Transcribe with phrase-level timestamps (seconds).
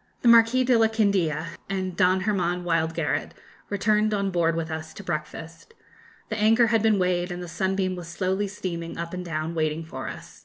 [0.20, 3.30] ]The Marquis de la Candia and Don Hermann Wildgaret
[3.70, 5.72] returned on board with us to breakfast.
[6.28, 9.82] The anchor had been weighed, and the 'Sunbeam' was slowly steaming up and down, waiting
[9.86, 10.44] for us.